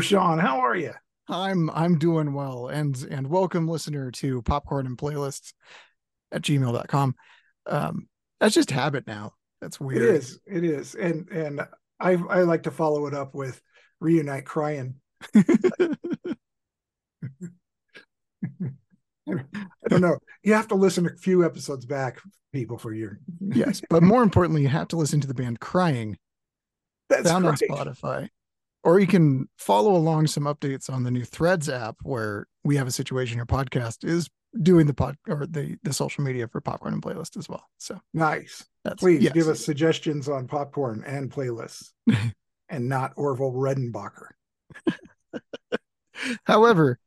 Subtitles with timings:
[0.00, 0.38] Hello, Sean.
[0.38, 0.94] How are you?
[1.28, 2.68] I'm I'm doing well.
[2.68, 5.52] And and welcome listener to popcorn and playlists
[6.32, 7.14] at gmail.com.
[7.66, 8.08] Um
[8.40, 9.34] that's just habit now.
[9.60, 10.00] That's weird.
[10.00, 10.40] It is.
[10.46, 10.94] It is.
[10.94, 11.60] And and
[12.00, 13.60] I I like to follow it up with
[14.00, 14.94] reunite crying.
[15.34, 15.44] I
[19.26, 20.16] don't know.
[20.42, 22.20] You have to listen a few episodes back,
[22.54, 26.16] people, for your yes, but more importantly, you have to listen to the band Crying
[27.10, 27.60] That's found right.
[27.70, 28.30] on Spotify.
[28.82, 32.86] Or you can follow along some updates on the new Threads app where we have
[32.86, 34.28] a situation your podcast is
[34.62, 37.64] doing the pod or the the social media for popcorn and playlist as well.
[37.78, 38.64] So Nice.
[38.84, 39.32] that's Please yes.
[39.32, 41.90] give us suggestions on popcorn and playlists,
[42.68, 44.28] and not Orville Redenbacher.
[46.44, 46.98] However,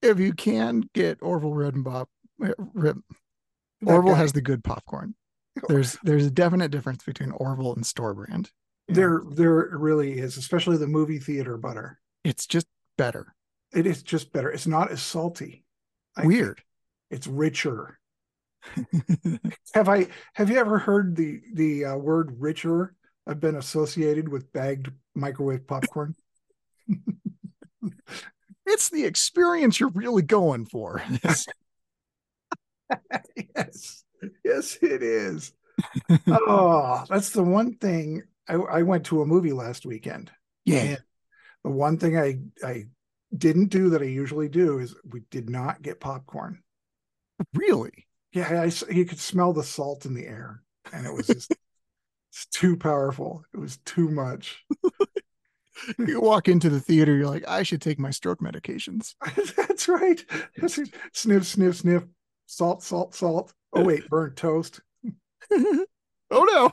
[0.00, 2.06] if you can get Orville Redenbach,
[2.38, 2.98] Rip,
[3.82, 4.18] That Orville guy.
[4.18, 5.14] has the good popcorn.
[5.62, 5.66] Oh.
[5.68, 8.50] There's there's a definite difference between Orville and store brand.
[8.92, 8.96] Yeah.
[8.96, 11.98] There, there really is, especially the movie theater butter.
[12.24, 13.34] It's just better.
[13.74, 14.50] It is just better.
[14.50, 15.64] It's not as salty.
[16.16, 16.26] I.
[16.26, 16.62] Weird.
[17.10, 17.98] It's richer.
[19.74, 20.08] Have I?
[20.34, 22.94] Have you ever heard the the uh, word richer?
[23.26, 26.14] have been associated with bagged microwave popcorn.
[28.66, 31.02] it's the experience you're really going for.
[33.56, 34.04] yes,
[34.44, 35.52] yes, it is.
[36.26, 38.22] oh, that's the one thing.
[38.52, 40.30] I, I went to a movie last weekend.
[40.64, 40.96] yeah.
[41.64, 42.86] The one thing I I
[43.36, 46.62] didn't do that I usually do is we did not get popcorn.
[47.54, 48.06] Really?
[48.32, 51.52] Yeah, I, you could smell the salt in the air, and it was just
[52.30, 53.44] it's too powerful.
[53.54, 54.64] It was too much.
[55.98, 59.14] You walk into the theater, you're like, I should take my stroke medications.
[59.56, 60.24] That's right.
[61.12, 62.04] sniff, sniff, sniff.
[62.46, 63.52] Salt, salt, salt.
[63.72, 64.80] Oh wait, burnt toast.
[65.50, 65.86] oh
[66.30, 66.72] no.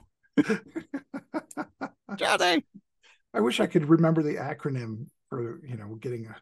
[2.15, 2.65] Johnny.
[3.33, 6.35] I wish I could remember the acronym for you know getting a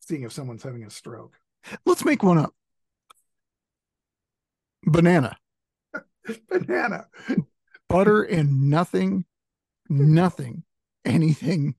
[0.00, 1.34] seeing if someone's having a stroke.
[1.84, 2.54] Let's make one up.
[4.84, 5.36] Banana.
[6.48, 7.06] Banana.
[7.88, 9.24] Butter and nothing,
[9.88, 10.64] nothing,
[11.04, 11.74] anything,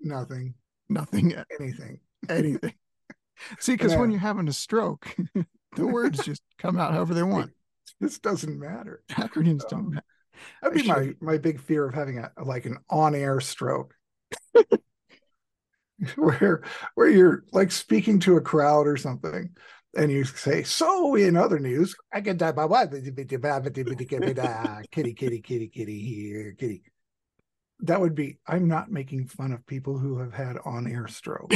[0.00, 0.54] Nothing.
[0.88, 2.00] nothing, Anything.
[2.28, 2.74] anything.
[3.58, 5.14] See, because when you're having a stroke,
[5.76, 7.50] the words just come out however they want.
[8.00, 9.02] This doesn't matter.
[9.10, 10.04] Acronyms don't Um, matter.
[10.62, 13.94] That'd be my my big fear of having a like an on-air stroke.
[16.16, 16.62] where
[16.94, 19.50] where you're like speaking to a crowd or something
[19.96, 22.90] and you say, so in other news, I can die by what
[24.90, 26.82] kitty, kitty, kitty, kitty here, kitty.
[27.80, 31.52] That would be I'm not making fun of people who have had on-air stroke.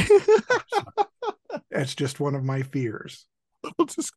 [1.71, 3.25] That's just one of my fears.
[3.77, 4.13] We'll just-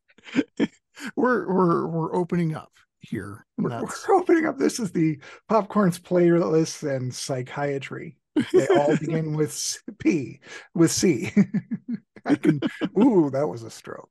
[1.15, 2.71] we're we're we're opening up
[3.03, 3.45] here.
[3.57, 4.57] We're, we're opening up.
[4.57, 5.19] This is the
[5.49, 8.17] popcorns playlist and psychiatry.
[8.51, 10.39] They all begin with P,
[10.73, 11.31] with C.
[12.25, 12.59] I can.
[12.99, 14.09] Ooh, that was a stroke.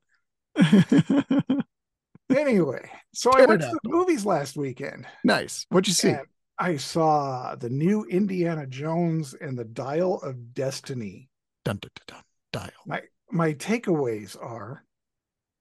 [2.36, 5.06] Anyway, so I went to the movies last weekend.
[5.24, 5.66] nice.
[5.68, 6.14] What'd you see?
[6.58, 11.28] I saw the new Indiana Jones and the Dial of Destiny.
[11.64, 12.82] Dun, dun, dun, dun, dial.
[12.86, 14.84] My my takeaways are,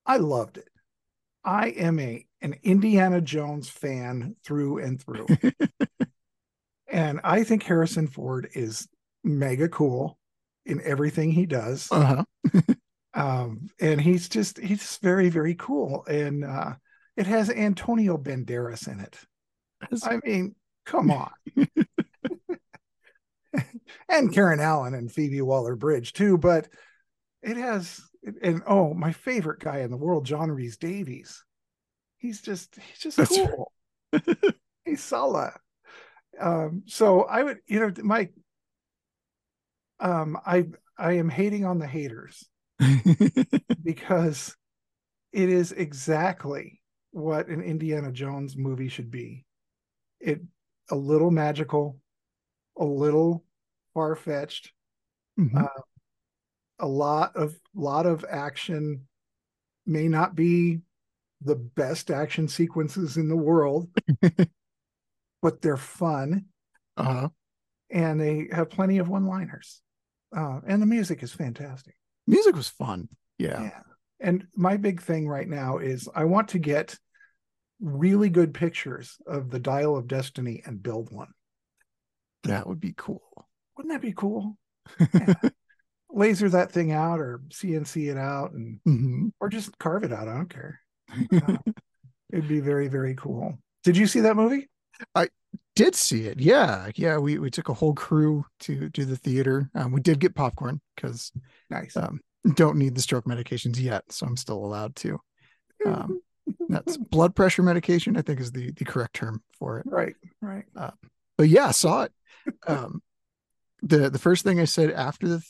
[0.06, 0.70] I loved it.
[1.44, 5.28] I am a an Indiana Jones fan through and through.
[6.88, 8.88] and I think Harrison Ford is
[9.24, 10.18] mega cool
[10.66, 11.88] in everything he does.
[11.92, 12.24] Uh-huh.
[13.14, 16.06] Um, and he's just he's just very, very cool.
[16.06, 16.76] And uh
[17.18, 19.20] it has Antonio Banderas in it.
[20.04, 21.32] I mean, come on.
[24.08, 26.70] and Karen Allen and Phoebe Waller Bridge too, but
[27.44, 28.00] it has
[28.42, 31.44] and oh, my favorite guy in the world, John Rhys-Davies.
[32.18, 33.72] He's just he's just That's cool.
[34.86, 35.54] he's solid.
[36.40, 38.34] Um, so I would, you know, Mike.
[40.00, 40.66] um I
[40.98, 42.48] I am hating on the haters
[43.84, 44.56] because
[45.32, 46.82] it is exactly
[47.12, 49.46] what an Indiana Jones movie should be.
[50.20, 50.42] It
[50.90, 51.98] a little magical,
[52.78, 53.44] a little
[53.94, 54.72] far fetched,
[55.40, 55.64] Mhm.
[55.64, 55.82] uh,
[56.82, 59.08] a lot of lot of action.
[59.86, 60.82] May not be
[61.42, 63.90] the best action sequences in the world,
[65.42, 66.46] but they're fun
[66.98, 67.30] uh-huh.
[67.90, 69.82] and they have plenty of one-liners.
[70.36, 71.96] Uh, and the music is fantastic.
[72.28, 73.10] Music was fun.
[73.38, 73.64] Yeah.
[73.64, 73.80] Yeah.
[74.20, 76.96] And my big thing right now is I want to get
[77.82, 81.32] really good pictures of the Dial of Destiny and build one.
[82.44, 83.22] That would be cool.
[83.76, 84.58] Wouldn't that be cool?
[85.14, 85.34] Yeah.
[86.14, 89.32] Laser that thing out or CNC it out and Mhm.
[89.40, 90.28] or just carve it out.
[90.28, 90.80] I don't care.
[91.32, 91.58] Uh,
[92.34, 93.58] it'd be very, very cool.
[93.84, 94.70] Did you see that movie?
[95.16, 95.30] I
[95.76, 96.40] did see it.
[96.40, 97.18] Yeah, yeah.
[97.18, 99.70] We we took a whole crew to do the theater.
[99.74, 101.32] Um, we did get popcorn because
[101.70, 101.96] Nice.
[101.98, 102.20] um,
[102.56, 105.20] don't need the stroke medications yet, so I'm still allowed to.
[105.86, 106.22] Um,
[106.70, 108.18] that's blood pressure medication.
[108.18, 109.86] I think is the the correct term for it.
[109.88, 110.66] right, right.
[111.38, 112.12] But yeah, I saw it.
[112.68, 113.02] Um,
[113.82, 115.44] the the first thing I said after the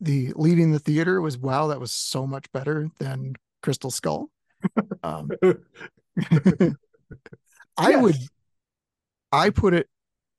[0.00, 4.30] the leaving the theater was, "Wow, that was so much better than Crystal Skull."
[5.02, 5.30] Um,
[7.76, 8.02] I Yes.
[8.02, 8.16] would
[9.32, 9.88] I put it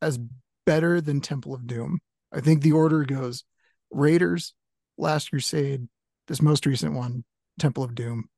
[0.01, 0.19] as
[0.65, 1.99] better than Temple of Doom.
[2.31, 3.43] I think the order goes
[3.91, 4.53] Raiders,
[4.97, 5.87] Last Crusade,
[6.27, 7.23] this most recent one,
[7.57, 8.29] Temple of Doom,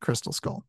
[0.00, 0.64] Crystal Skull.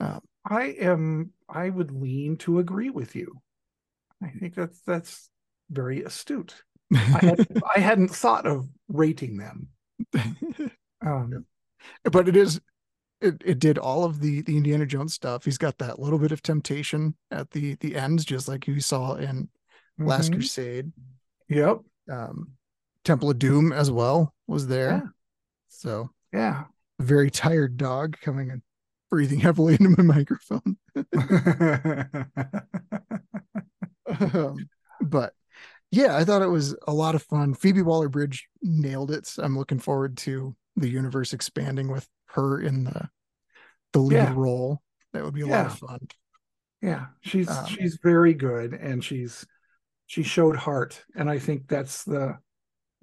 [0.00, 3.40] Um, I am I would lean to agree with you.
[4.22, 5.30] I think that's that's
[5.70, 6.62] very astute.
[6.94, 7.46] I had
[7.76, 9.68] I hadn't thought of rating them.
[11.00, 11.46] Um,
[12.02, 12.60] but it is
[13.20, 15.44] it, it did all of the the Indiana Jones stuff.
[15.44, 19.14] He's got that little bit of temptation at the the ends, just like you saw
[19.14, 19.48] in
[19.98, 20.34] Last mhm.
[20.34, 20.92] Crusade.
[21.48, 21.80] Yep.
[22.10, 22.52] Um,
[23.04, 24.90] Temple of Doom as well was there.
[24.90, 25.00] Yeah.
[25.68, 26.64] So Yeah.
[26.98, 28.62] very tired dog coming and
[29.10, 30.76] breathing heavily into my microphone.
[34.34, 34.68] um,
[35.00, 35.34] but
[35.90, 37.54] yeah, I thought it was a lot of fun.
[37.54, 39.32] Phoebe Waller Bridge nailed it.
[39.38, 43.08] I'm looking forward to the universe expanding with her in the
[43.92, 44.34] the lead Yeah.
[44.36, 44.82] role.
[45.12, 46.00] That would be a lot of fun.
[46.82, 47.06] yeah.
[47.22, 49.46] She's Um, she's very good and she's
[50.06, 51.04] she showed heart.
[51.16, 52.38] And I think that's the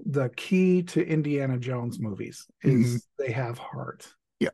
[0.06, 4.08] the key to Indiana Jones movies is they have heart.
[4.40, 4.50] Yeah.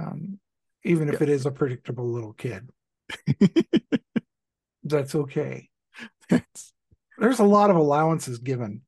[0.00, 0.38] Um,
[0.84, 1.22] even if Yep.
[1.22, 2.70] it is a predictable little kid.
[4.84, 5.68] That's okay.
[7.24, 8.82] There's a lot of allowances given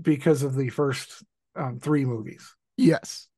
[0.00, 1.24] because of the first
[1.56, 2.54] um, three movies.
[2.76, 3.28] yes.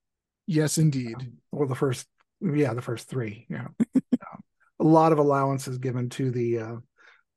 [0.46, 1.16] Yes, indeed.
[1.18, 2.06] Um, well, the first,
[2.40, 3.46] yeah, the first three.
[3.50, 3.66] Yeah,
[3.96, 4.42] um,
[4.78, 6.76] a lot of allowances given to the uh,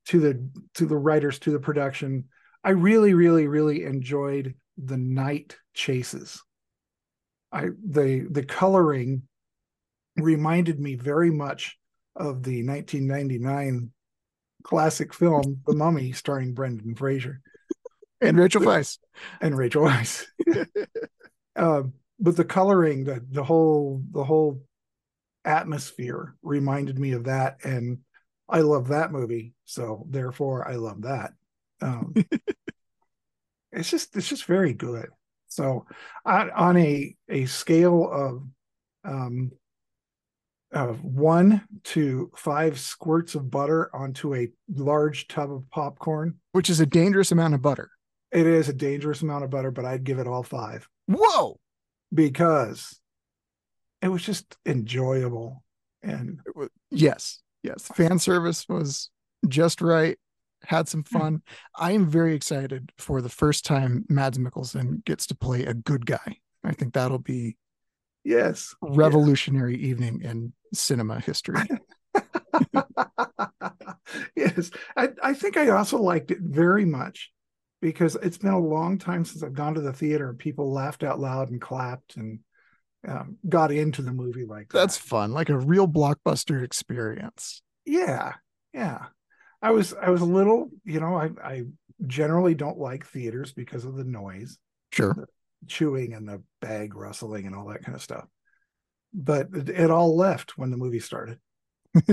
[0.07, 2.25] to the to the writers to the production.
[2.63, 6.44] I really, really, really enjoyed the night chases.
[7.51, 9.23] I the the coloring
[10.15, 11.79] reminded me very much
[12.15, 13.91] of the 1999
[14.63, 17.41] classic film The Mummy starring Brendan Fraser
[18.21, 18.97] And Rachel Weisz.
[19.41, 20.25] and Rachel Weisz.
[21.56, 24.61] um, but the coloring, the the whole the whole
[25.45, 28.00] atmosphere reminded me of that, and
[28.50, 29.53] I love that movie.
[29.65, 31.31] So therefore, I love that.
[31.81, 32.13] Um,
[33.71, 35.07] it's just it's just very good.
[35.47, 35.85] So
[36.25, 38.44] on, on a a scale of
[39.09, 39.51] um
[40.71, 46.80] of one to five squirts of butter onto a large tub of popcorn, Which is
[46.80, 47.89] a dangerous amount of butter.
[48.31, 50.88] it is a dangerous amount of butter, but I'd give it all five.
[51.07, 51.60] Whoa.
[52.13, 53.00] because
[54.01, 55.63] it was just enjoyable
[56.01, 57.42] and It was- yes.
[57.63, 57.88] Yes.
[57.88, 59.10] Fan service was
[59.48, 60.18] just right.
[60.63, 61.18] Had some hmm.
[61.18, 61.42] fun.
[61.75, 66.06] I am very excited for the first time Mads Mikkelsen gets to play a good
[66.06, 66.38] guy.
[66.63, 67.57] I think that'll be
[68.24, 71.60] yes revolutionary evening in cinema history.
[74.36, 77.31] yes I, I think i also liked it very much
[77.81, 81.04] because it's been a long time since i've gone to the theater and people laughed
[81.04, 82.40] out loud and clapped and
[83.07, 87.61] um, got into the movie like That's fun, like a real blockbuster experience.
[87.85, 88.33] yeah
[88.73, 89.06] yeah
[89.61, 91.64] i was i was a little you know i i
[92.07, 94.57] generally don't like theaters because of the noise
[94.92, 95.28] Sure.
[95.68, 98.25] Chewing and the bag rustling and all that kind of stuff.
[99.13, 101.39] But it, it all left when the movie started.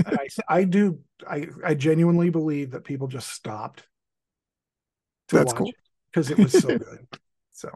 [0.05, 3.83] I, I do, I, I genuinely believe that people just stopped
[5.29, 5.71] to That's watch cool.
[6.11, 7.07] because it was so good.
[7.51, 7.69] So,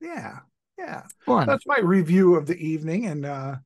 [0.00, 0.38] yeah,
[0.78, 1.46] yeah, Fun.
[1.46, 3.06] that's my review of the evening.
[3.06, 3.56] And uh,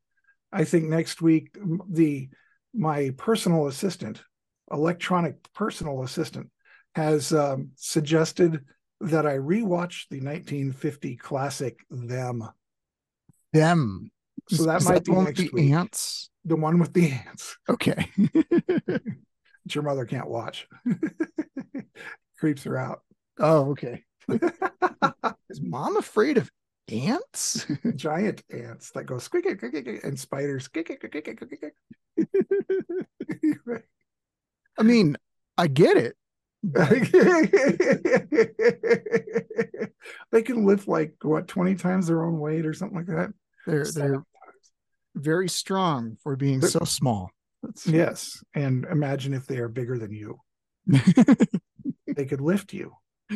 [0.53, 1.57] I think next week,
[1.89, 2.29] the
[2.75, 4.23] my personal assistant,
[4.71, 6.51] electronic personal assistant,
[6.95, 8.65] has um, suggested
[9.01, 12.49] that I rewatch the 1950 classic Them.
[13.53, 14.11] Them.
[14.49, 15.73] So that Is might the be one with next the week.
[15.73, 16.31] ants.
[16.45, 18.09] The one with the ants Okay.
[19.75, 20.69] your mother can't watch.
[22.39, 23.01] Creeps her out.
[23.39, 24.05] oh, okay.
[25.51, 26.51] Is mom afraid of
[26.91, 27.67] ants?
[27.97, 30.65] Giant ants that go squeak and spiders.
[30.65, 31.73] squeak, squeak, squeak.
[34.79, 35.17] I mean,
[35.57, 36.17] I get it.
[40.33, 43.33] they can lift like what 20 times their own weight or something like that.
[43.67, 44.23] They're Seven they're
[45.15, 47.31] very strong for being so small.
[47.63, 48.43] That's- Yes.
[48.55, 50.41] And imagine if they are bigger than you.
[52.17, 52.93] They could lift you.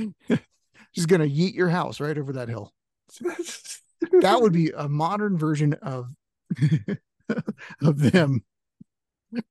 [0.92, 2.72] She's gonna yeet your house right over that hill.
[4.22, 6.08] That would be a modern version of
[7.82, 8.42] of them,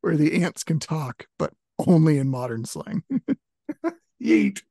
[0.02, 1.54] where the ants can talk, but
[1.86, 3.04] only in modern slang.
[4.24, 4.62] Yeet.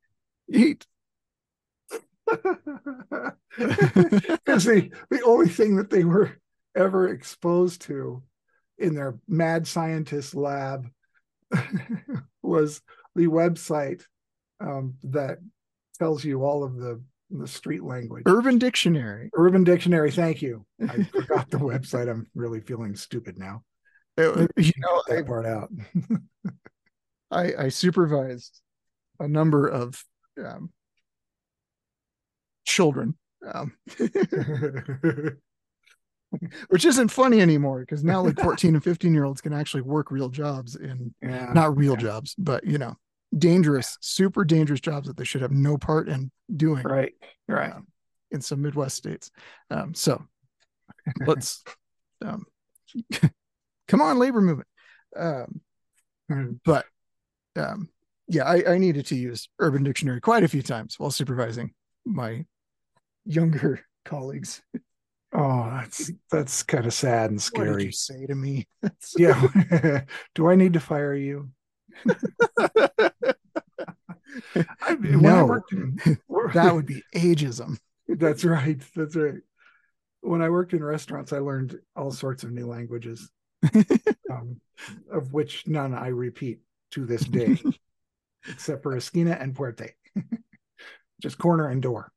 [0.51, 0.83] Yeet.
[3.57, 6.31] Because the, the only thing that they were
[6.75, 8.23] ever exposed to
[8.77, 10.87] in their mad scientist lab
[12.41, 12.81] was
[13.15, 14.03] the website
[14.61, 15.39] um, that
[15.97, 17.01] tells you all of the
[17.31, 18.23] the street language.
[18.27, 19.29] Urban Dictionary.
[19.35, 20.11] Urban Dictionary.
[20.11, 20.65] Thank you.
[20.87, 22.09] I forgot the website.
[22.09, 23.63] I'm really feeling stupid now.
[24.17, 25.69] It- you know, that part out.
[27.31, 28.61] I, I supervised
[29.19, 30.03] a number of
[30.43, 30.71] um,
[32.65, 33.17] children,
[33.53, 33.73] um,
[36.69, 40.11] which isn't funny anymore because now like 14 and 15 year olds can actually work
[40.11, 41.51] real jobs in yeah.
[41.53, 41.99] not real yeah.
[41.99, 42.95] jobs, but you know,
[43.37, 47.13] dangerous, super dangerous jobs that they should have no part in doing Right.
[47.47, 47.71] Right.
[47.73, 47.87] um,
[48.31, 49.31] in some Midwest states.
[49.69, 50.23] Um, so
[51.25, 51.63] let's
[52.23, 52.45] um,
[53.87, 54.67] come on, labor movement.
[55.15, 55.61] Um,
[56.63, 56.85] but
[57.55, 57.89] um,
[58.29, 61.73] yeah, I, I needed to use Urban Dictionary quite a few times while supervising
[62.05, 62.45] my
[63.25, 64.61] younger colleagues.
[65.33, 67.83] Oh, that's that's kind of sad and What did scary.
[67.85, 68.67] you say to me?
[69.17, 70.01] Yeah.
[70.35, 71.49] Do I need to fire you?
[72.57, 73.11] I,
[74.81, 75.59] I No.
[75.71, 75.99] in,
[76.53, 77.77] that would be ageism.
[78.07, 78.81] That's right.
[78.95, 79.41] That's right.
[80.21, 83.29] When I worked in restaurants, I learned all sorts of new languages,
[84.31, 84.59] um,
[85.11, 86.59] of which none I repeat
[86.91, 87.57] to this day,
[88.47, 89.91] except for esquina and puerte,
[91.21, 92.11] just corner and door.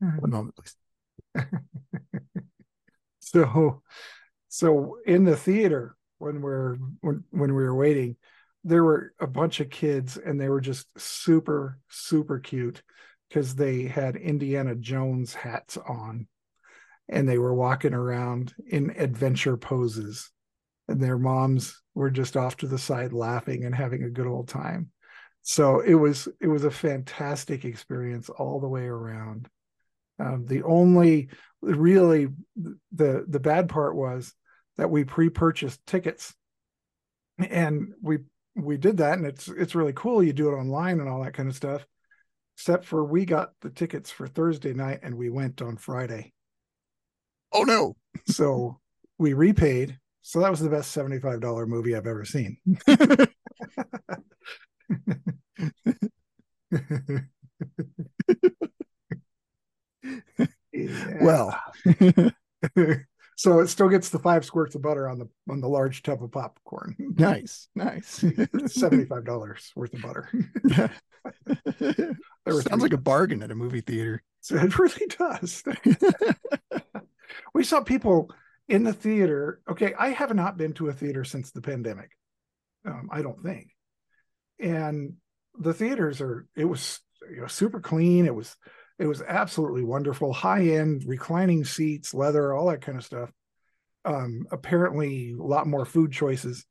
[0.00, 0.18] Hmm.
[0.18, 0.76] One moment, please.
[3.32, 3.82] So,
[4.48, 8.16] so in the theater when we're when when we were waiting,
[8.62, 12.82] there were a bunch of kids and they were just super super cute
[13.28, 16.28] because they had Indiana Jones hats on,
[17.08, 20.30] and they were walking around in adventure poses,
[20.88, 24.48] and their moms were just off to the side laughing and having a good old
[24.48, 24.90] time.
[25.42, 29.48] So it was it was a fantastic experience all the way around.
[30.18, 31.28] Um, the only
[31.60, 32.28] really
[32.92, 34.34] the the bad part was
[34.76, 36.34] that we pre-purchased tickets
[37.38, 38.18] and we
[38.54, 41.34] we did that and it's it's really cool you do it online and all that
[41.34, 41.86] kind of stuff
[42.56, 46.32] except for we got the tickets for thursday night and we went on friday
[47.52, 47.96] Oh no.
[48.26, 48.80] so
[49.18, 52.56] we repaid so that was the best $75 movie i've ever seen
[61.20, 61.58] Well,
[63.36, 66.22] so it still gets the five squirts of butter on the on the large tub
[66.22, 66.96] of popcorn.
[66.98, 68.24] nice, nice.
[68.66, 70.28] Seventy five dollars worth of butter.
[71.68, 72.76] Sounds three.
[72.78, 74.22] like a bargain at a movie theater.
[74.40, 75.62] So it really does.
[77.54, 78.30] we saw people
[78.72, 79.60] in the theater.
[79.68, 82.10] Okay, I have not been to a theater since the pandemic.
[82.86, 83.68] Um, I don't think.
[84.58, 85.16] And
[85.58, 86.46] the theaters are.
[86.56, 87.00] It was
[87.30, 88.24] you know super clean.
[88.24, 88.56] It was
[88.98, 90.32] it was absolutely wonderful.
[90.32, 93.30] High end reclining seats, leather, all that kind of stuff.
[94.06, 96.64] Um, apparently, a lot more food choices.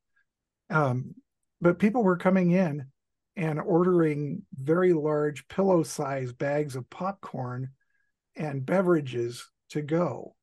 [0.71, 1.13] Um,
[1.61, 2.87] but people were coming in
[3.35, 7.69] and ordering very large pillow sized bags of popcorn
[8.35, 10.35] and beverages to go.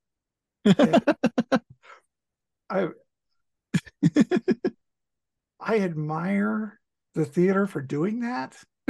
[2.70, 2.88] I
[5.60, 6.80] I admire
[7.14, 8.56] the theater for doing that.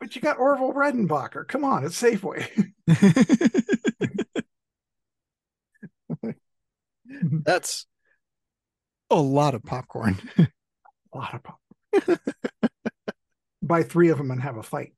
[0.00, 1.46] but you got Orville Redenbacher.
[1.46, 2.46] Come on, it's Safeway.
[7.44, 7.86] That's
[9.10, 10.18] a lot of popcorn.
[10.38, 12.18] A lot of popcorn.
[13.62, 14.92] Buy three of them and have a fight.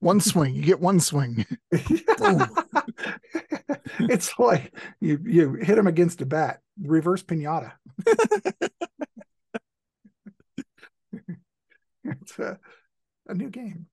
[0.00, 1.46] One swing, you get one swing.
[4.00, 7.72] it's like you you hit him against a bat, reverse pinata.
[12.04, 12.58] it's a,
[13.28, 13.86] a new game.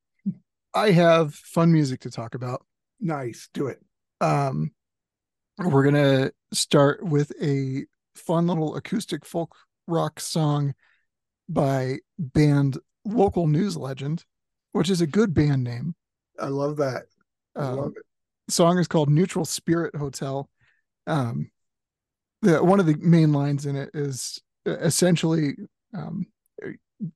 [0.73, 2.65] I have fun music to talk about.
[2.99, 3.79] Nice, do it.
[4.21, 4.71] Um,
[5.57, 9.55] we're gonna start with a fun little acoustic folk
[9.87, 10.73] rock song
[11.49, 14.23] by band Local News Legend,
[14.71, 15.95] which is a good band name.
[16.39, 17.03] I love that.
[17.55, 18.03] I Um, love it.
[18.51, 20.49] song is called Neutral Spirit Hotel.
[21.07, 21.51] Um,
[22.41, 25.55] the one of the main lines in it is uh, essentially,
[25.93, 26.25] um,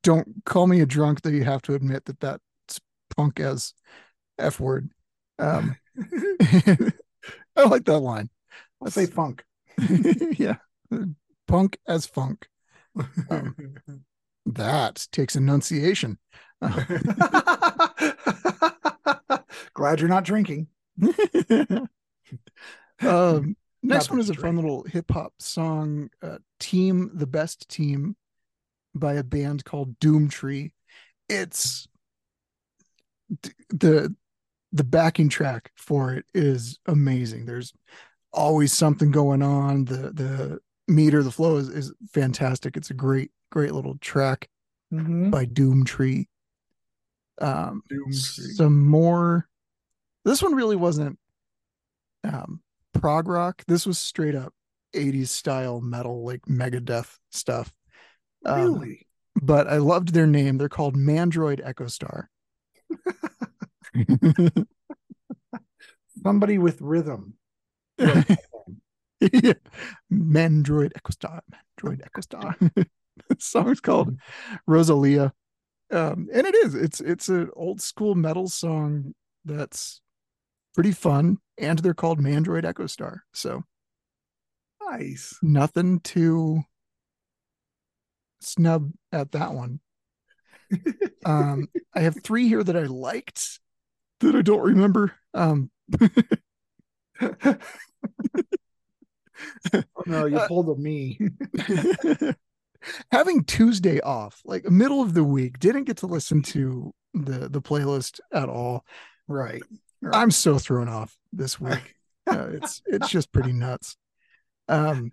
[0.03, 2.79] "Don't call me a drunk, That you have to admit that that's
[3.15, 3.73] punk as
[4.37, 4.89] f word."
[5.39, 5.75] Um,
[6.41, 8.29] I like that line.
[8.81, 9.43] I'll say funk.
[10.37, 10.57] yeah,
[11.47, 12.47] punk as funk.
[13.29, 13.55] Um,
[14.45, 16.17] that takes enunciation.
[19.73, 20.67] Glad you're not drinking.
[23.01, 28.15] um, Next one is a fun little hip hop song, uh, "Team the Best Team"
[28.95, 30.71] by a band called Doomtree.
[31.29, 31.87] It's
[33.69, 34.15] the
[34.71, 37.45] the backing track for it is amazing.
[37.45, 37.73] There's
[38.33, 39.85] always something going on.
[39.85, 42.75] The the meter, the flow is, is fantastic.
[42.77, 44.49] It's a great great little track
[44.91, 45.29] Mhm.
[45.31, 46.27] by Doomtree.
[47.39, 48.55] Um, Doomtree.
[48.55, 49.47] some more.
[50.23, 51.19] This one really wasn't
[52.23, 52.61] um,
[52.93, 53.63] prog rock.
[53.67, 54.53] This was straight up
[54.95, 57.71] 80s style metal, like Megadeth stuff.
[58.45, 59.07] Um, Really?
[59.41, 60.57] but I loved their name.
[60.57, 62.29] They're called Mandroid Echo Star.
[66.23, 67.35] Somebody with rhythm.
[67.97, 68.33] yeah.
[70.11, 71.43] Mandroid Echo Star.
[71.53, 72.55] Mandroid Echo Star.
[72.75, 72.87] the
[73.39, 74.17] song's called
[74.67, 75.33] Rosalia.
[75.95, 76.75] Um, and it is.
[76.75, 80.01] It's it's an old school metal song that's
[80.73, 81.37] pretty fun.
[81.57, 83.23] And they're called Mandroid Echo Star.
[83.33, 83.63] So
[84.81, 85.37] Nice.
[85.41, 86.63] nothing to
[88.41, 89.79] snub at that one.
[91.25, 93.59] Um, I have three here that I liked
[94.19, 95.11] that I don't remember.
[95.33, 95.71] Um,
[97.21, 97.57] oh
[100.05, 101.17] no, you Uh, pulled a me.
[103.11, 107.61] having Tuesday off, like middle of the week, didn't get to listen to the the
[107.61, 108.85] playlist at all.
[109.27, 109.63] right.
[110.11, 111.95] I'm so thrown off this week.
[112.27, 113.97] Uh, it's it's just pretty nuts.
[114.67, 115.11] Um,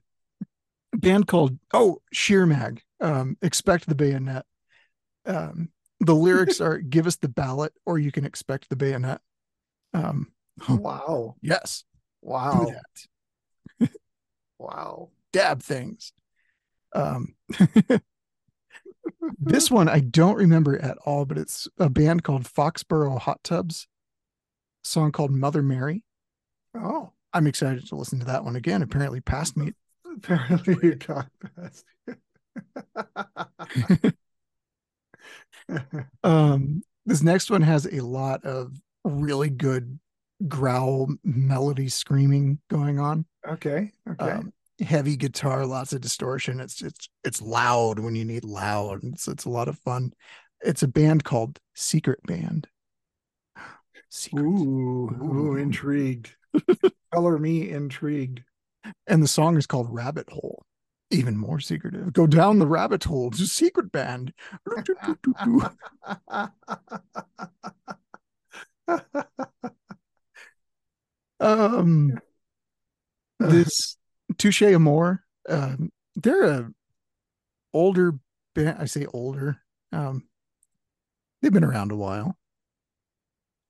[0.93, 2.83] band called oh Sheer Mag.
[3.01, 4.45] Um, expect the bayonet.
[5.27, 9.21] Um, the lyrics are "Give us the ballot, or you can expect the bayonet."
[9.95, 10.33] Um,
[10.69, 11.37] Wow.
[11.41, 11.85] yes,
[12.21, 12.67] Wow.
[14.59, 15.11] Wow.
[15.33, 16.13] Dab things.
[16.95, 17.35] Um,
[19.39, 23.87] this one I don't remember at all, but it's a band called Foxborough Hot Tubs.
[24.85, 26.05] Song called Mother Mary.
[26.77, 27.13] Oh.
[27.33, 28.83] I'm excited to listen to that one again.
[28.83, 29.73] Apparently, past me.
[30.17, 31.85] Apparently you got past.
[36.25, 39.99] Um, this next one has a lot of really good
[40.49, 43.25] growl melody screaming going on.
[43.49, 43.93] okay.
[44.11, 44.31] Okay.
[44.31, 44.53] Um,
[44.83, 46.61] heavy guitar, lots of distortion.
[46.61, 49.01] It's it's it's loud when you need loud.
[49.05, 50.13] It's it's a lot of fun.
[50.61, 52.69] It's a band called Secret Band.
[54.11, 54.43] Secret.
[54.43, 56.35] ooh, ooh, intrigued.
[57.15, 58.43] Color me intrigued.
[59.07, 60.65] And the song is called Rabbit Hole.
[61.11, 62.13] Even more secretive.
[62.13, 63.31] Go down the rabbit hole.
[63.33, 64.33] A secret band.
[71.41, 72.19] um
[73.41, 73.97] this
[74.39, 76.71] Touche Amore, um, they're a
[77.73, 78.15] older
[78.55, 78.77] band.
[78.79, 79.59] I say older.
[79.93, 80.25] Um,
[81.41, 82.37] they've been around a while.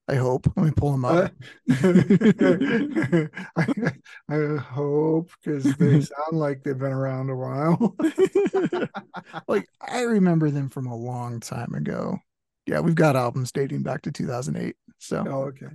[0.09, 0.53] I hope.
[0.57, 1.33] Let me pull them Uh, up.
[3.57, 3.93] I,
[4.29, 7.97] I hope because they sound like they've been around a while.
[9.49, 12.19] like I remember them from a long time ago.
[12.67, 15.75] Yeah, we've got albums dating back to 2008, so oh, okay.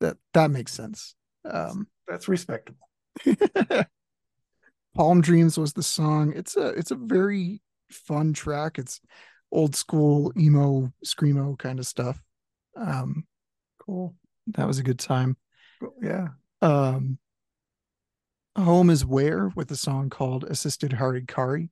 [0.00, 1.14] that that makes sense.
[1.44, 2.88] Um, That's respectable.
[4.94, 6.32] Palm Dreams was the song.
[6.34, 8.78] It's a it's a very fun track.
[8.78, 9.00] It's
[9.52, 12.20] old school emo screamo kind of stuff.
[12.76, 13.24] Um,
[13.84, 14.14] Cool.
[14.48, 15.36] that was a good time.
[15.80, 15.94] Cool.
[16.02, 16.28] Yeah.
[16.62, 17.18] Um,
[18.56, 21.70] Home is Where with a song called Assisted Harikari,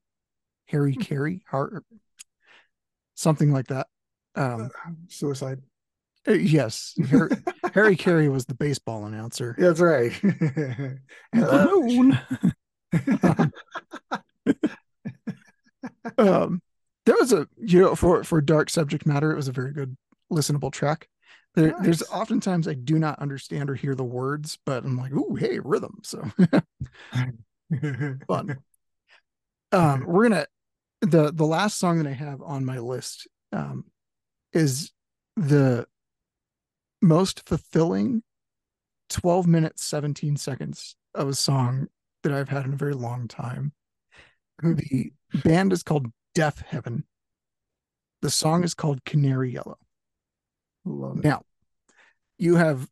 [0.67, 1.85] Harry Carey, Har-
[3.15, 3.89] something like that.
[4.35, 4.71] Um,
[5.09, 5.61] Suicide.
[6.27, 7.31] uh, yes, Harry,
[7.75, 9.55] Harry Carey was the baseball announcer.
[9.59, 10.13] That's right.
[11.35, 12.19] Alone.
[16.19, 16.63] um,
[17.07, 19.97] there was a you know for for dark subject matter, it was a very good
[20.33, 21.09] listenable track.
[21.55, 25.35] There, There's oftentimes I do not understand or hear the words, but I'm like, ooh,
[25.35, 25.99] hey, rhythm.
[26.05, 26.23] So
[28.29, 28.59] fun.
[29.73, 30.47] um, we're gonna
[31.01, 33.87] the the last song that I have on my list um,
[34.53, 34.93] is
[35.37, 35.87] the
[37.01, 38.23] most fulfilling
[39.09, 41.89] 12 minutes 17 seconds of a song
[42.29, 43.73] that I've had in a very long time.
[44.63, 45.13] The
[45.45, 47.05] band is called Death Heaven.
[48.23, 49.79] The song is called Canary Yellow.
[50.85, 51.25] Love it.
[51.25, 51.43] Now,
[52.39, 52.89] you have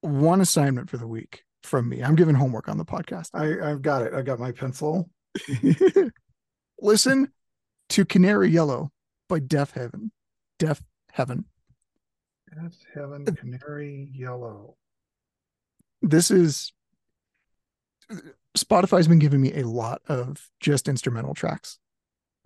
[0.00, 2.02] one assignment for the week from me.
[2.02, 3.30] I'm giving homework on the podcast.
[3.34, 4.12] I, I've got it.
[4.12, 5.08] I got my pencil.
[6.80, 7.32] Listen
[7.90, 8.90] to Canary Yellow
[9.28, 10.10] by Deaf Heaven.
[10.58, 11.44] Deaf Heaven.
[12.54, 14.76] Death Heaven uh, Canary Yellow.
[16.02, 16.72] This is
[18.56, 21.78] Spotify's been giving me a lot of just instrumental tracks.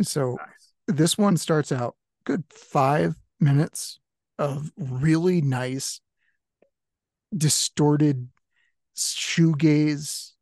[0.02, 0.72] So Nice.
[0.96, 3.98] this one starts out good five minutes
[4.38, 6.00] of really nice
[7.36, 8.28] distorted
[8.96, 10.32] shoegaze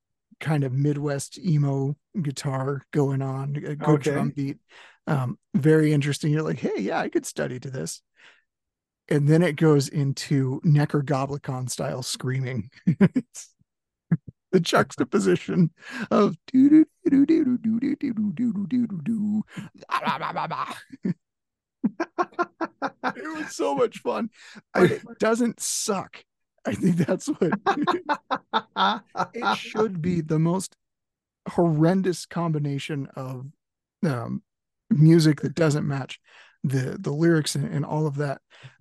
[0.40, 4.10] kind of Midwest emo guitar going on, a good Okay.
[4.12, 4.58] drum beat.
[5.06, 6.32] Um, very interesting.
[6.32, 8.02] You're like, hey, yeah, I could study to this.
[9.08, 12.70] And then it goes into Nekrogoblikon style screaming.
[13.00, 13.53] It's
[14.54, 15.70] the juxtaposition
[16.10, 16.36] of.
[23.16, 24.30] It was so much fun,
[24.76, 26.24] it doesn't suck.
[26.64, 27.52] I think that's what
[29.34, 30.76] it should be the most
[31.48, 33.46] horrendous combination of
[34.06, 34.42] um,
[34.88, 36.20] music that doesn't match
[36.62, 38.40] the the lyrics and, and all of that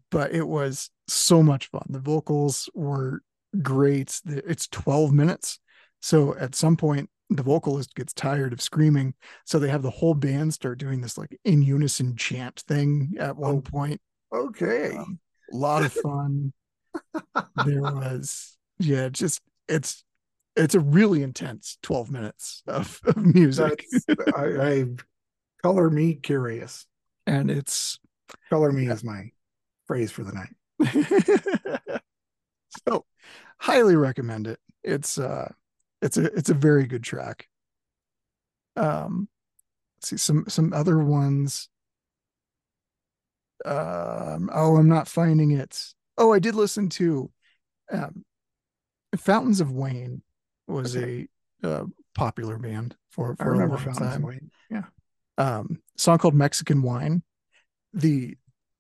[0.10, 3.22] but it was so much fun the vocals were
[3.62, 5.60] great it's 12 minutes
[6.04, 9.14] so at some point the vocalist gets tired of screaming
[9.46, 13.36] so they have the whole band start doing this like in unison chant thing at
[13.38, 13.62] one Oh.
[13.62, 14.02] point
[14.34, 14.96] okay.
[14.98, 15.18] Um,
[15.52, 16.52] a lot of fun
[17.66, 20.04] there was yeah just it's
[20.56, 23.86] it's a really intense 12 minutes of, of music
[24.36, 24.86] I, I
[25.64, 26.86] color me curious.
[27.26, 28.00] and it's
[28.50, 29.30] Color me is my
[29.88, 32.02] phrase for the night.
[32.88, 33.06] so
[33.60, 35.52] highly recommend it it's uh
[36.04, 37.48] it's a it's a very good track
[38.76, 39.28] um
[39.98, 41.70] let's see some some other ones
[43.66, 47.32] um oh i'm not finding it oh i did listen to
[47.92, 48.24] um
[49.18, 50.22] fountains of wayne
[50.68, 51.28] was Okay.
[51.64, 51.86] a uh,
[52.16, 54.52] popular band for for a long Fountains of time Wayne.
[54.70, 54.84] Yeah.
[55.38, 57.24] um song called Mexican Wine.
[57.94, 58.36] The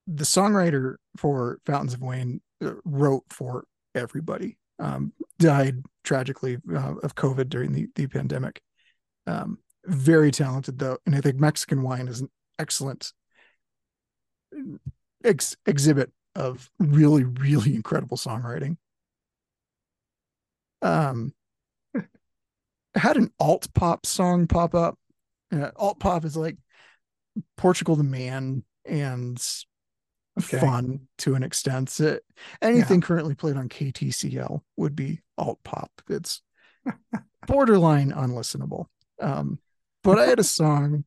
[0.07, 4.57] the songwriter for Fountains of Wayne uh, wrote for everybody.
[4.79, 8.62] Um, died tragically uh, of COVID during the the pandemic.
[9.27, 13.13] Um, very talented though, and I think Mexican Wine is an excellent
[15.23, 18.77] ex- exhibit of really really incredible songwriting.
[20.81, 21.33] Um,
[22.95, 24.97] had an alt pop song pop up.
[25.51, 26.57] Uh, alt pop is like
[27.57, 29.38] Portugal the Man and
[30.39, 30.60] Okay.
[30.60, 32.00] fun to an extent.
[32.00, 32.24] It,
[32.62, 35.91] anything currently played on KTCL would be alt pop.
[36.10, 36.41] It's
[37.48, 38.88] borderline unlistenable.
[39.22, 39.60] Um,
[40.04, 41.06] but I had a song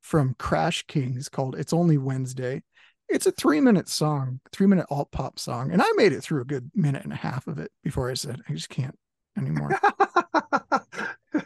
[0.00, 2.62] from Crash Kings called It's Only Wednesday.
[3.08, 5.70] It's a three minute song, three minute alt pop song.
[5.72, 8.14] And I made it through a good minute and a half of it before I
[8.14, 8.98] said, I just can't
[9.36, 9.78] anymore.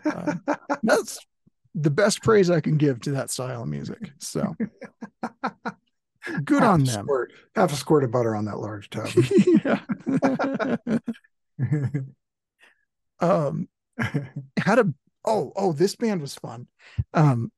[0.05, 0.43] Um,
[0.83, 1.19] That's
[1.75, 4.13] the best praise I can give to that style of music.
[4.19, 4.55] So
[6.45, 7.05] good half on them.
[7.05, 9.09] Squirt, half a squirt of butter on that large tub.
[9.65, 9.81] yeah.
[13.21, 13.69] um
[14.59, 14.93] had a
[15.25, 16.67] oh oh this band was fun
[17.15, 17.53] um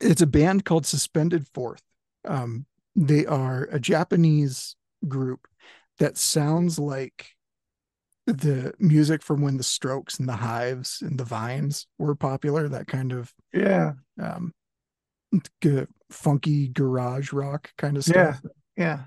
[0.00, 1.82] it's a band called suspended fourth
[2.26, 4.76] um they are a japanese
[5.08, 5.48] group
[5.98, 7.30] that sounds like
[8.26, 12.86] the music from when the strokes and the hives and the vines were popular that
[12.86, 13.92] kind of yeah.
[14.20, 14.52] um
[15.60, 18.34] g- funky garage rock kind of Yeah.
[18.34, 18.52] stuff.
[18.76, 19.00] Yeah.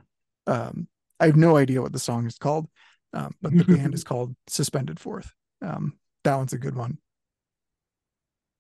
[0.48, 0.88] um
[1.20, 2.68] i have no idea what the song is called
[3.14, 6.98] um but the band is called suspended fourth um that one's a good one.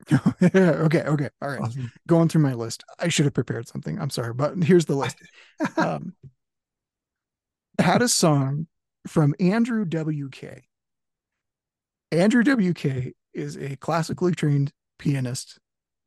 [0.41, 1.61] Okay okay all right.
[1.61, 1.91] Awesome.
[2.07, 2.83] going through my list.
[2.99, 3.99] I should have prepared something.
[4.01, 5.17] I'm sorry but here's the list.
[5.77, 6.13] Um
[7.79, 8.67] had a song
[9.07, 10.61] from andrew wk
[12.11, 15.57] andrew wk is a classically trained pianist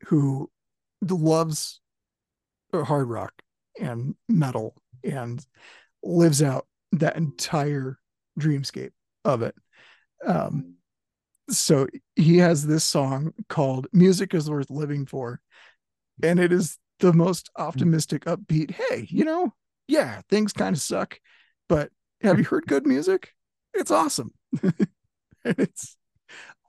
[0.08, 0.50] who
[1.08, 1.80] loves
[2.82, 3.32] hard rock
[3.80, 5.44] and metal and
[6.02, 7.98] lives out that entire
[8.38, 8.92] dreamscape
[9.24, 9.54] of it.
[10.26, 10.74] Um
[11.50, 15.40] so he has this song called music is worth living for
[16.22, 19.52] and it is the most optimistic upbeat hey you know
[19.86, 21.20] yeah things kind of suck
[21.68, 21.90] but
[22.24, 23.32] have you heard good music?
[23.72, 24.32] It's awesome.
[25.46, 25.98] It's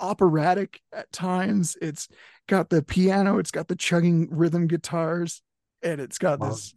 [0.02, 1.78] operatic at times.
[1.82, 2.10] It's
[2.50, 5.42] got the piano it's got the chugging rhythm guitars
[5.86, 6.50] and it's got Wow.
[6.50, 6.74] this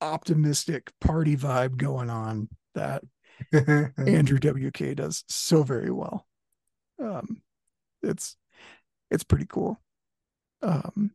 [0.00, 3.02] optimistic party vibe going on that
[3.98, 6.26] Andrew WK does so very well.
[7.02, 7.42] Um,
[8.02, 8.36] it's
[9.10, 9.80] it's pretty cool.
[10.62, 11.10] Um,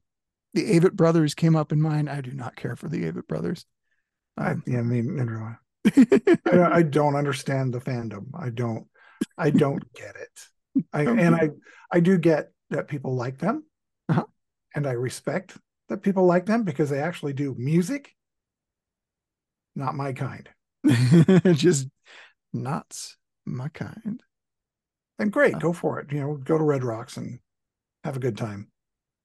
[0.54, 2.08] the Avett brothers came up in mine.
[2.08, 3.66] I do not care for the Avett brothers.
[4.38, 5.56] I, Um, yeah, I mean, neither I.
[6.46, 8.28] I, I don't understand the fandom.
[8.38, 8.88] I don't.
[9.38, 10.84] I don't get it.
[10.94, 11.50] I and I
[11.92, 13.64] I do get that people like them,
[14.10, 14.26] Uh-huh.
[14.76, 15.58] and I respect
[15.90, 18.14] that people like them because they actually do music.
[19.76, 20.50] Not my kind.
[21.54, 21.88] just
[22.54, 22.98] not
[23.46, 24.22] my kind.
[25.20, 25.60] And great, Uh.
[25.60, 26.12] go for it.
[26.12, 27.40] You know, go to Red Rocks and
[28.04, 28.72] have a good time.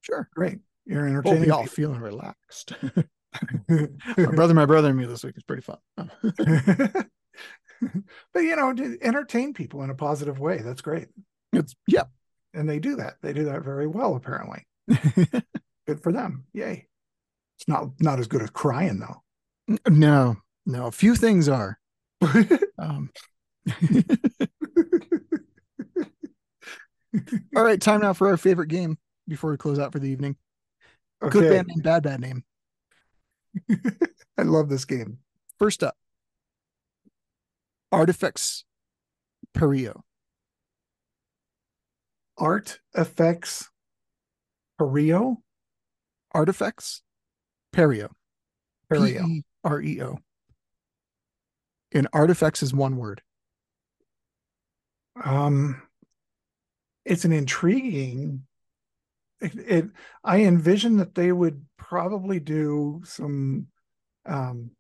[0.03, 0.29] Sure.
[0.35, 1.45] Great, you're We'll entertaining.
[1.45, 2.73] be all feeling relaxed.
[3.69, 5.79] my brother, my brother, and me this week is pretty fun.
[5.97, 7.09] but
[8.41, 10.59] you know, to entertain people in a positive way.
[10.59, 11.09] That's great.
[11.53, 12.05] It's yeah,
[12.55, 13.17] and they do that.
[13.23, 14.67] They do that very well, apparently.
[15.87, 16.45] Good for them.
[16.53, 16.87] Yay.
[17.59, 19.79] It's not not as good as crying though.
[19.89, 20.87] no, no.
[20.87, 21.79] A few things are.
[22.79, 23.11] Um,
[27.55, 30.35] all right, time now for our favorite game before we close out for the evening.
[31.21, 32.43] Good bad name, bad bad name.
[34.39, 35.19] I love this game.
[35.61, 35.97] First up,
[37.93, 38.65] Artifacts
[39.55, 40.01] Pereo.
[42.37, 43.71] Art effects
[44.81, 45.37] Pereo.
[46.33, 47.03] Artifacts
[47.75, 48.11] Pereo.
[48.91, 49.27] Pereo.
[49.27, 50.19] P E R E O.
[51.93, 53.23] And artifacts is one word.
[55.23, 55.83] Um,
[57.05, 58.45] it's an intriguing.
[59.41, 59.85] It, it.
[60.25, 63.67] I envision that they would probably do some
[64.25, 64.71] um,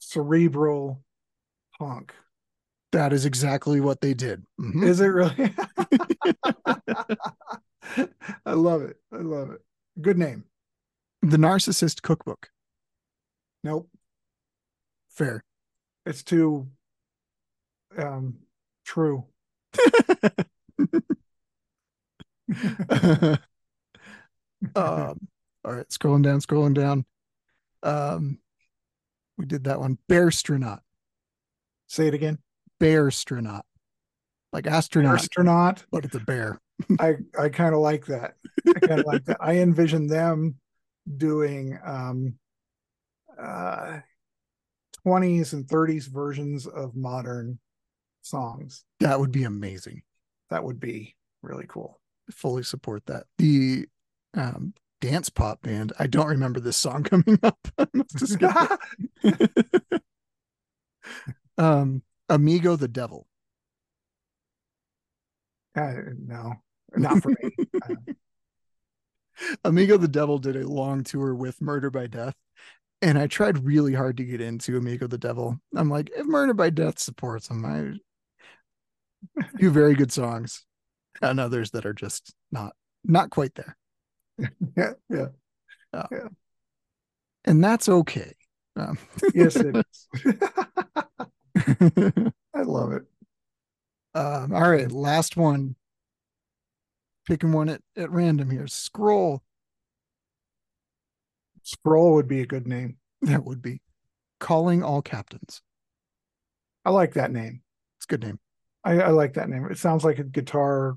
[0.00, 1.02] cerebral
[1.78, 2.14] punk.
[2.92, 4.44] That is exactly what they did.
[4.60, 4.84] Mhm.
[4.84, 5.36] Is it really?
[8.46, 8.96] I love it.
[9.12, 9.60] I love it.
[10.00, 10.44] Good name.
[11.22, 12.50] The Narcissist Cookbook.
[13.62, 13.88] Nope.
[15.08, 15.44] Fair.
[16.04, 16.68] It's too
[17.96, 18.38] um
[18.84, 19.24] true.
[24.74, 25.18] um,
[25.64, 27.04] all right, scrolling down, scrolling down.
[27.82, 28.38] Um,
[29.38, 29.98] we did that one.
[30.08, 30.82] Bearstronaut.
[31.86, 32.38] Say it again.
[32.80, 33.64] Bearstronaut.
[34.52, 35.84] Like astronaut, Astronaut.
[35.90, 36.60] but it's a bear.
[36.98, 38.34] I I kind of like that.
[38.68, 39.38] I kind of like that.
[39.40, 40.56] I envision them
[41.16, 42.34] doing um
[43.38, 43.98] uh
[45.06, 47.58] 20s and 30s versions of modern
[48.22, 48.84] songs.
[49.00, 50.02] That would be amazing.
[50.50, 52.00] That would be really cool.
[52.30, 53.24] Fully support that.
[53.38, 53.86] The
[54.34, 55.92] um, dance pop band.
[55.98, 57.58] I don't remember this song coming up.
[57.78, 58.54] I must have skipped
[59.24, 60.02] it.
[61.58, 63.26] um, Amigo the Devil.
[65.74, 66.54] Uh, no,
[66.94, 67.50] not for me.
[69.64, 72.34] Amigo the Devil did a long tour with Murder by Death.
[73.00, 75.58] And I tried really hard to get into Amigo the Devil.
[75.74, 77.98] I'm like, if Murder by Death supports them, I
[79.58, 80.64] do very good songs
[81.20, 82.74] and others that are just not
[83.04, 83.76] not quite there.
[84.76, 85.26] yeah, yeah.
[87.44, 88.34] And that's okay.
[88.76, 88.98] Um,
[89.34, 90.08] Yes, it is.
[92.54, 93.02] I love it.
[94.14, 95.74] um, all right, last one.
[97.26, 98.66] Picking one at, at random here.
[98.66, 99.42] Scroll.
[101.62, 102.96] Scroll would be a good name.
[103.24, 103.80] That would be
[104.40, 105.62] calling all captains.
[106.84, 107.62] I like that name.
[107.96, 108.40] It's a good name.
[108.82, 109.68] I, I like that name.
[109.70, 110.96] It sounds like a guitar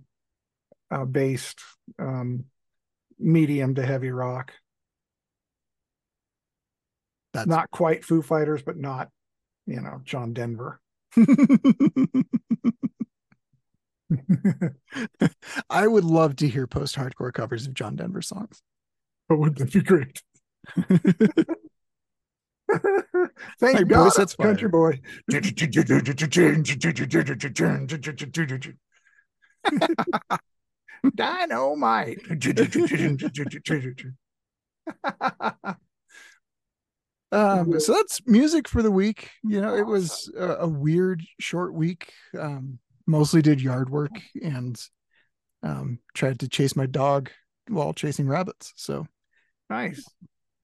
[0.89, 1.59] uh, based
[1.99, 2.45] um,
[3.19, 4.53] medium to heavy rock.
[7.33, 9.09] That's Not quite Foo Fighters, but not,
[9.67, 10.79] you know, John Denver.
[15.69, 18.61] I would love to hear post hardcore covers of John Denver songs.
[19.29, 20.21] Oh, Would that be great?
[23.59, 24.99] Thank Hey, God, that's country boy.
[31.15, 32.19] Dynamite.
[37.31, 39.31] Um, so that's music for the week.
[39.43, 42.13] You know, it was a, a weird short week.
[42.39, 44.79] Um, mostly did yard work and
[45.63, 47.29] um, tried to chase my dog
[47.67, 48.73] while chasing rabbits.
[48.75, 49.07] So
[49.69, 50.03] nice.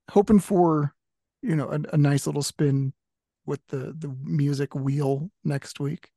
[0.10, 0.94] hoping for
[1.42, 2.94] you know a, a nice little spin
[3.46, 6.10] with the the music wheel next week.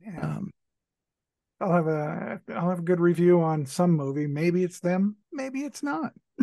[0.00, 0.20] Yeah.
[0.20, 0.50] Um,
[1.60, 4.26] I'll have a I'll have a good review on some movie.
[4.26, 6.12] Maybe it's them, maybe it's not.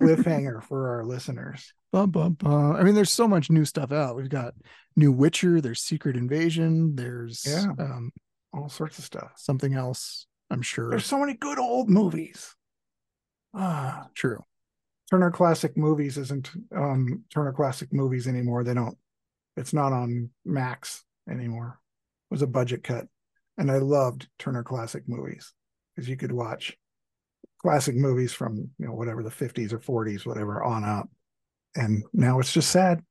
[0.00, 1.72] Cliffhanger for our listeners.
[1.92, 2.76] bum, bum, bum.
[2.76, 4.16] I mean, there's so much new stuff out.
[4.16, 4.54] We've got
[4.96, 5.60] new Witcher.
[5.60, 6.96] There's Secret Invasion.
[6.96, 7.66] There's Yeah.
[7.78, 8.12] um,
[8.52, 9.32] All sorts of stuff.
[9.36, 10.26] something else.
[10.50, 10.90] I'm sure.
[10.90, 12.54] There's so many good old movies.
[13.54, 14.42] Ah, True.
[15.10, 18.64] Turner Classic Movies isn't um Turner Classic Movies anymore.
[18.64, 18.96] They don't
[19.58, 21.78] it's not on Max anymore.
[22.30, 23.06] It was a budget cut.
[23.62, 25.54] And I loved Turner Classic Movies
[25.94, 26.76] because you could watch
[27.60, 31.08] classic movies from, you know, whatever the 50s or 40s, whatever on up.
[31.76, 33.04] And now it's just sad.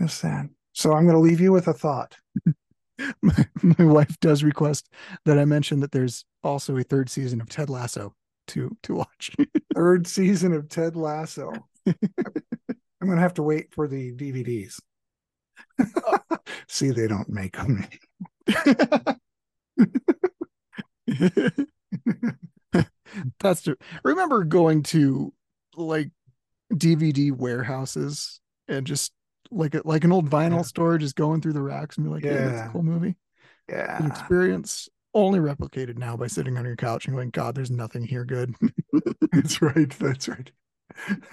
[0.00, 0.48] Just sad.
[0.72, 2.16] So I'm going to leave you with a thought.
[3.22, 4.92] my, my wife does request
[5.26, 8.16] that I mention that there's also a third season of Ted Lasso
[8.48, 9.30] to to watch.
[9.76, 11.52] Third season of Ted Lasso.
[11.86, 11.94] I'm
[13.00, 14.80] going to have to wait for the DVDs.
[16.04, 16.18] Oh.
[16.68, 17.86] See, they don't make them.
[23.40, 23.76] That's true.
[24.02, 25.32] Remember going to
[25.76, 26.10] like
[26.72, 29.12] DVD warehouses and just
[29.50, 30.62] like a, like an old vinyl Yeah.
[30.62, 33.16] store, just going through the racks and be like, "Yeah, that's a cool movie."
[33.68, 34.04] Yeah.
[34.06, 34.88] experience.
[35.16, 38.52] only replicated now by sitting on your couch and going, God, there's nothing here good.
[39.32, 39.88] That's right.
[39.90, 40.50] That's right.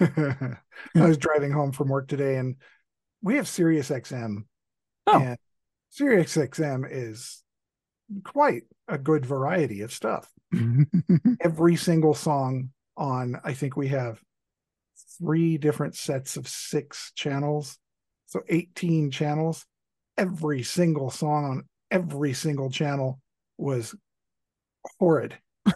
[0.00, 0.56] I
[0.94, 2.54] was driving home from work today and
[3.22, 4.44] we have Sirius XM.
[5.08, 5.20] Oh.
[5.20, 5.36] And
[5.92, 7.42] Sirius XM is
[8.24, 10.26] quite a good variety of stuff.
[11.42, 14.18] Every single song on, I think we have
[15.18, 17.76] three different sets of six channels.
[18.24, 19.66] So 18 channels.
[20.16, 23.20] Every single song on every single channel
[23.58, 23.94] was
[24.98, 25.36] horrid.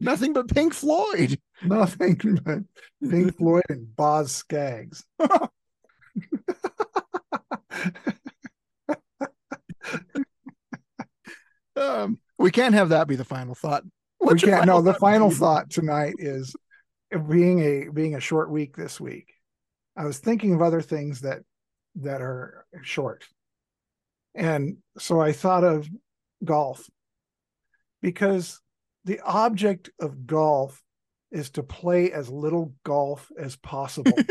[0.00, 1.38] nothing but Pink Floyd.
[1.62, 2.60] Nothing but
[3.10, 5.04] Pink Floyd and Boz Scaggs.
[11.78, 13.84] Um, we can't have that be the final thought.
[14.20, 14.66] we What's your can't.
[14.66, 16.54] No, the final thought tonight is
[17.28, 19.32] being a being a short week this week.
[19.96, 21.40] I was thinking of other things that
[21.96, 23.24] that are short,
[24.34, 25.88] and so I thought of
[26.44, 26.88] golf
[28.00, 28.60] because
[29.04, 30.82] the object of golf
[31.30, 34.12] is to play as little golf as possible.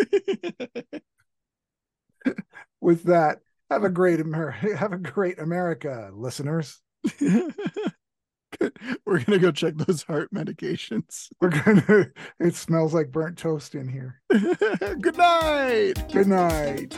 [2.82, 6.82] With that, have a great Amer- have a great America, listeners.
[9.06, 11.30] We're gonna go check those heart medications.
[11.40, 12.08] We're gonna.
[12.40, 14.22] It smells like burnt toast in here.
[14.30, 15.94] Good night.
[16.12, 16.98] Good night.